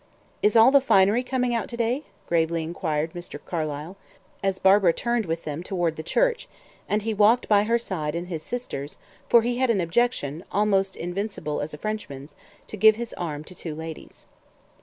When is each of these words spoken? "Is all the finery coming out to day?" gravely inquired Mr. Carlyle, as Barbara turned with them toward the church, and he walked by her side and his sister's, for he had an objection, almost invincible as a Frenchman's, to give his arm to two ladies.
"Is 0.41 0.55
all 0.55 0.71
the 0.71 0.81
finery 0.81 1.21
coming 1.21 1.53
out 1.53 1.67
to 1.69 1.77
day?" 1.77 2.05
gravely 2.25 2.63
inquired 2.63 3.13
Mr. 3.13 3.39
Carlyle, 3.45 3.97
as 4.43 4.57
Barbara 4.57 4.93
turned 4.93 5.27
with 5.27 5.43
them 5.43 5.61
toward 5.61 5.95
the 5.95 6.01
church, 6.01 6.49
and 6.89 7.03
he 7.03 7.13
walked 7.13 7.47
by 7.47 7.65
her 7.65 7.77
side 7.77 8.15
and 8.15 8.27
his 8.27 8.41
sister's, 8.41 8.97
for 9.29 9.43
he 9.43 9.59
had 9.59 9.69
an 9.69 9.79
objection, 9.79 10.43
almost 10.51 10.95
invincible 10.95 11.61
as 11.61 11.75
a 11.75 11.77
Frenchman's, 11.77 12.33
to 12.65 12.77
give 12.77 12.95
his 12.95 13.13
arm 13.13 13.43
to 13.43 13.53
two 13.53 13.75
ladies. 13.75 14.25